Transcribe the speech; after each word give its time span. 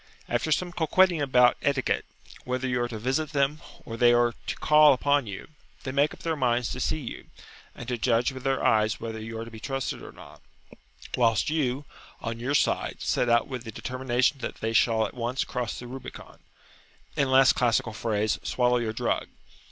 After 0.27 0.51
some 0.51 0.71
coquetting 0.71 1.21
about 1.21 1.57
"etiquette," 1.61 2.05
whether 2.43 2.67
you 2.67 2.81
are 2.81 2.87
to 2.87 2.97
visit 2.97 3.33
them, 3.33 3.61
or 3.85 3.97
they 3.97 4.11
are 4.11 4.33
to 4.47 4.55
call 4.55 4.93
upon 4.93 5.27
you, 5.27 5.49
they 5.83 5.91
make 5.91 6.11
up 6.11 6.21
their 6.21 6.35
minds 6.35 6.71
to 6.71 6.79
see 6.79 6.97
you, 6.99 7.25
and 7.75 7.87
to 7.87 7.99
judge 7.99 8.31
with 8.31 8.41
their 8.43 8.65
eyes 8.65 8.99
whether 8.99 9.19
you 9.19 9.37
are 9.37 9.45
to 9.45 9.51
be 9.51 9.59
trusted 9.59 10.01
or 10.01 10.11
not; 10.11 10.41
whilst 11.15 11.51
you, 11.51 11.85
on 12.19 12.39
your 12.39 12.55
side, 12.55 12.95
set 12.97 13.29
out 13.29 13.47
with 13.47 13.63
the 13.63 13.71
determination 13.71 14.39
that 14.39 14.55
they 14.55 14.73
shall 14.73 15.05
at 15.05 15.13
once 15.13 15.43
cross 15.43 15.77
the 15.77 15.85
Rubicon, 15.85 16.39
in 17.15 17.29
less 17.29 17.53
classical 17.53 17.93
phrase, 17.93 18.39
swallow 18.41 18.77
your 18.77 18.93
drug. 18.93 19.27